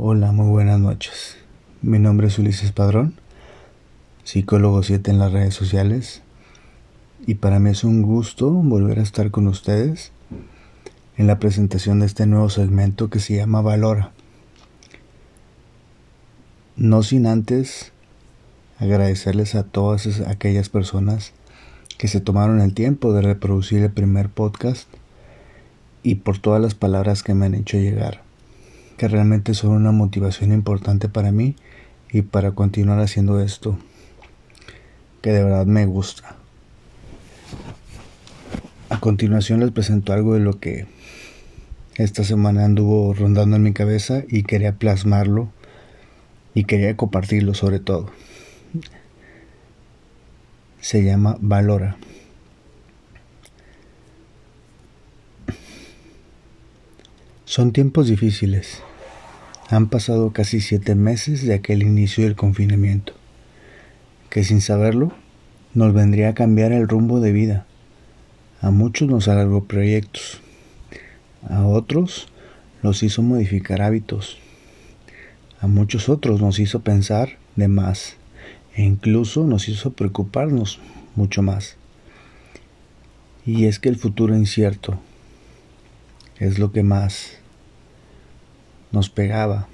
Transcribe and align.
Hola, 0.00 0.30
muy 0.30 0.46
buenas 0.46 0.78
noches. 0.78 1.36
Mi 1.82 1.98
nombre 1.98 2.28
es 2.28 2.38
Ulises 2.38 2.70
Padrón, 2.70 3.14
psicólogo 4.22 4.84
7 4.84 5.10
en 5.10 5.18
las 5.18 5.32
redes 5.32 5.54
sociales, 5.54 6.22
y 7.26 7.34
para 7.34 7.58
mí 7.58 7.70
es 7.70 7.82
un 7.82 8.02
gusto 8.02 8.48
volver 8.48 9.00
a 9.00 9.02
estar 9.02 9.32
con 9.32 9.48
ustedes 9.48 10.12
en 11.16 11.26
la 11.26 11.40
presentación 11.40 11.98
de 11.98 12.06
este 12.06 12.26
nuevo 12.26 12.48
segmento 12.48 13.10
que 13.10 13.18
se 13.18 13.34
llama 13.34 13.60
Valora. 13.60 14.12
No 16.76 17.02
sin 17.02 17.26
antes 17.26 17.90
agradecerles 18.78 19.56
a 19.56 19.64
todas 19.64 20.20
aquellas 20.28 20.68
personas 20.68 21.32
que 21.98 22.06
se 22.06 22.20
tomaron 22.20 22.60
el 22.60 22.72
tiempo 22.72 23.12
de 23.14 23.22
reproducir 23.22 23.82
el 23.82 23.90
primer 23.90 24.28
podcast 24.28 24.88
y 26.04 26.14
por 26.14 26.38
todas 26.38 26.62
las 26.62 26.76
palabras 26.76 27.24
que 27.24 27.34
me 27.34 27.46
han 27.46 27.56
hecho 27.56 27.78
llegar 27.78 28.27
que 28.98 29.08
realmente 29.08 29.54
son 29.54 29.70
una 29.70 29.92
motivación 29.92 30.52
importante 30.52 31.08
para 31.08 31.32
mí 31.32 31.56
y 32.10 32.22
para 32.22 32.50
continuar 32.50 32.98
haciendo 32.98 33.40
esto 33.40 33.78
que 35.22 35.30
de 35.30 35.44
verdad 35.44 35.66
me 35.66 35.86
gusta. 35.86 36.36
A 38.90 39.00
continuación 39.00 39.60
les 39.60 39.70
presento 39.70 40.12
algo 40.12 40.34
de 40.34 40.40
lo 40.40 40.58
que 40.58 40.86
esta 41.94 42.24
semana 42.24 42.64
anduvo 42.64 43.14
rondando 43.14 43.56
en 43.56 43.62
mi 43.62 43.72
cabeza 43.72 44.24
y 44.28 44.42
quería 44.42 44.72
plasmarlo 44.72 45.48
y 46.54 46.64
quería 46.64 46.96
compartirlo 46.96 47.54
sobre 47.54 47.80
todo. 47.80 48.10
Se 50.80 51.04
llama 51.04 51.36
Valora. 51.40 51.96
Son 57.48 57.72
tiempos 57.72 58.08
difíciles 58.08 58.82
han 59.70 59.88
pasado 59.88 60.34
casi 60.34 60.60
siete 60.60 60.94
meses 60.94 61.46
de 61.46 61.54
aquel 61.54 61.82
inicio 61.82 62.24
del 62.24 62.36
confinamiento, 62.36 63.14
que 64.28 64.44
sin 64.44 64.60
saberlo 64.60 65.12
nos 65.72 65.94
vendría 65.94 66.28
a 66.28 66.34
cambiar 66.34 66.72
el 66.72 66.86
rumbo 66.86 67.20
de 67.20 67.32
vida. 67.32 67.66
A 68.60 68.70
muchos 68.70 69.08
nos 69.08 69.28
alargó 69.28 69.64
proyectos, 69.64 70.42
a 71.48 71.64
otros 71.64 72.28
los 72.82 73.02
hizo 73.02 73.22
modificar 73.22 73.80
hábitos, 73.80 74.36
a 75.58 75.68
muchos 75.68 76.10
otros 76.10 76.42
nos 76.42 76.58
hizo 76.58 76.80
pensar 76.80 77.38
de 77.56 77.68
más 77.68 78.16
e 78.74 78.82
incluso 78.82 79.46
nos 79.46 79.70
hizo 79.70 79.94
preocuparnos 79.94 80.80
mucho 81.16 81.40
más. 81.40 81.76
Y 83.46 83.64
es 83.64 83.78
que 83.78 83.88
el 83.88 83.96
futuro 83.96 84.36
incierto 84.36 85.00
es 86.40 86.58
lo 86.58 86.72
que 86.72 86.82
más 86.82 87.38
nos 88.92 89.10
pegaba. 89.10 89.68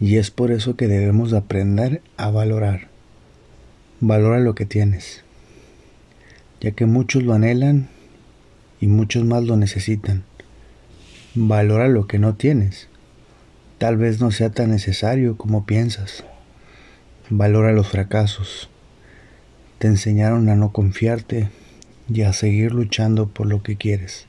Y 0.00 0.16
es 0.16 0.30
por 0.30 0.52
eso 0.52 0.76
que 0.76 0.88
debemos 0.88 1.32
aprender 1.32 2.02
a 2.16 2.30
valorar. 2.30 2.88
Valora 4.00 4.38
lo 4.38 4.54
que 4.54 4.64
tienes, 4.64 5.24
ya 6.60 6.70
que 6.70 6.86
muchos 6.86 7.24
lo 7.24 7.34
anhelan 7.34 7.88
y 8.80 8.86
muchos 8.86 9.24
más 9.24 9.42
lo 9.42 9.56
necesitan. 9.56 10.22
Valora 11.34 11.88
lo 11.88 12.06
que 12.06 12.20
no 12.20 12.34
tienes. 12.34 12.88
Tal 13.78 13.96
vez 13.96 14.20
no 14.20 14.30
sea 14.30 14.50
tan 14.50 14.70
necesario 14.70 15.36
como 15.36 15.66
piensas. 15.66 16.24
Valora 17.28 17.72
los 17.72 17.88
fracasos. 17.88 18.70
Te 19.78 19.88
enseñaron 19.88 20.48
a 20.48 20.54
no 20.54 20.72
confiarte 20.72 21.48
y 22.08 22.22
a 22.22 22.32
seguir 22.32 22.72
luchando 22.72 23.28
por 23.28 23.46
lo 23.46 23.62
que 23.62 23.76
quieres. 23.76 24.27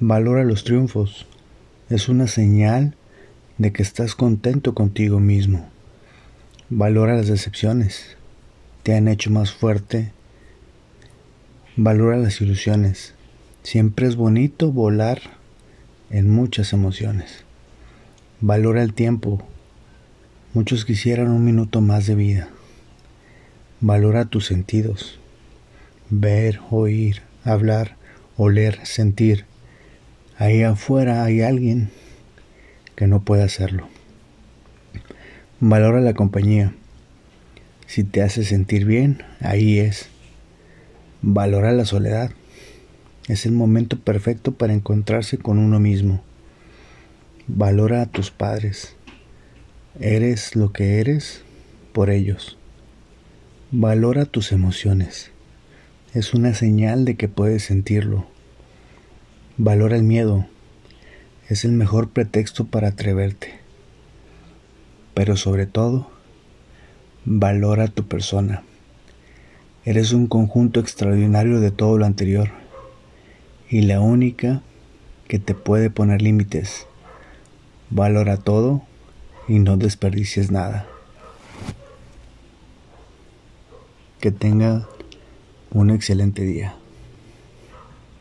Valora 0.00 0.42
los 0.42 0.64
triunfos 0.64 1.24
es 1.88 2.08
una 2.08 2.26
señal 2.26 2.96
de 3.58 3.72
que 3.72 3.84
estás 3.84 4.16
contento 4.16 4.74
contigo 4.74 5.20
mismo. 5.20 5.68
Valora 6.68 7.14
las 7.14 7.28
decepciones, 7.28 8.16
te 8.82 8.96
han 8.96 9.06
hecho 9.06 9.30
más 9.30 9.52
fuerte. 9.52 10.10
Valora 11.76 12.16
las 12.16 12.40
ilusiones. 12.40 13.14
Siempre 13.62 14.08
es 14.08 14.16
bonito 14.16 14.72
volar 14.72 15.22
en 16.10 16.28
muchas 16.28 16.72
emociones. 16.72 17.44
Valora 18.40 18.82
el 18.82 18.94
tiempo. 18.94 19.46
Muchos 20.54 20.84
quisieran 20.84 21.30
un 21.30 21.44
minuto 21.44 21.80
más 21.80 22.06
de 22.06 22.16
vida. 22.16 22.48
Valora 23.80 24.24
tus 24.24 24.44
sentidos. 24.44 25.20
Ver, 26.10 26.58
oír, 26.70 27.22
hablar, 27.44 27.96
oler, 28.36 28.80
sentir 28.84 29.46
ahí 30.38 30.62
afuera 30.62 31.24
hay 31.24 31.42
alguien 31.42 31.90
que 32.96 33.06
no 33.06 33.22
puede 33.22 33.42
hacerlo. 33.42 33.88
Valora 35.60 36.00
la 36.00 36.14
compañía. 36.14 36.74
Si 37.86 38.04
te 38.04 38.22
hace 38.22 38.44
sentir 38.44 38.84
bien, 38.84 39.22
ahí 39.40 39.78
es. 39.78 40.08
Valora 41.22 41.72
la 41.72 41.84
soledad. 41.84 42.30
Es 43.28 43.46
el 43.46 43.52
momento 43.52 43.98
perfecto 43.98 44.52
para 44.52 44.74
encontrarse 44.74 45.38
con 45.38 45.58
uno 45.58 45.80
mismo. 45.80 46.22
Valora 47.46 48.02
a 48.02 48.06
tus 48.06 48.30
padres. 48.30 48.96
Eres 50.00 50.56
lo 50.56 50.72
que 50.72 51.00
eres 51.00 51.42
por 51.92 52.10
ellos. 52.10 52.58
Valora 53.70 54.24
tus 54.24 54.52
emociones. 54.52 55.30
Es 56.12 56.34
una 56.34 56.54
señal 56.54 57.04
de 57.04 57.16
que 57.16 57.28
puedes 57.28 57.64
sentirlo 57.64 58.33
Valora 59.56 59.94
el 59.94 60.02
miedo. 60.02 60.46
Es 61.48 61.64
el 61.64 61.70
mejor 61.70 62.10
pretexto 62.10 62.64
para 62.64 62.88
atreverte. 62.88 63.54
Pero 65.14 65.36
sobre 65.36 65.66
todo, 65.66 66.10
valora 67.24 67.86
tu 67.86 68.08
persona. 68.08 68.64
Eres 69.84 70.12
un 70.12 70.26
conjunto 70.26 70.80
extraordinario 70.80 71.60
de 71.60 71.70
todo 71.70 71.98
lo 71.98 72.04
anterior 72.04 72.50
y 73.70 73.82
la 73.82 74.00
única 74.00 74.62
que 75.28 75.38
te 75.38 75.54
puede 75.54 75.88
poner 75.88 76.20
límites. 76.20 76.88
Valora 77.90 78.38
todo 78.38 78.82
y 79.46 79.60
no 79.60 79.76
desperdicies 79.76 80.50
nada. 80.50 80.88
Que 84.18 84.32
tenga 84.32 84.88
un 85.70 85.90
excelente 85.90 86.42
día. 86.42 86.74